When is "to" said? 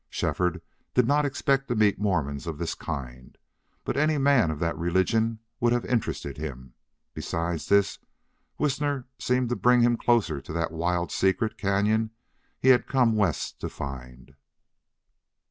1.67-1.75, 9.49-9.55, 10.41-10.53, 13.61-13.69